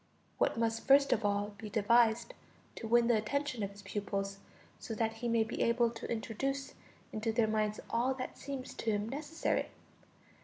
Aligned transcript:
What 0.39 0.57
must 0.57 0.87
first 0.87 1.13
of 1.13 1.23
all 1.23 1.53
be 1.59 1.69
devised, 1.69 2.33
to 2.77 2.87
win 2.87 3.05
the 3.05 3.15
attention 3.17 3.61
of 3.61 3.69
his 3.69 3.83
pupils, 3.83 4.39
so 4.79 4.95
that 4.95 5.17
he 5.21 5.27
may 5.27 5.43
be 5.43 5.61
able 5.61 5.91
to 5.91 6.11
introduce 6.11 6.73
into 7.13 7.31
their 7.31 7.45
minds 7.45 7.79
all 7.87 8.15
that 8.15 8.35
seems 8.35 8.73
to 8.73 8.89
him 8.89 9.07
necessary? 9.07 9.67